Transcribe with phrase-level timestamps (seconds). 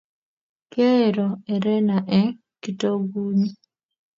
[0.71, 3.51] Kiaro erene eng' kitokunyu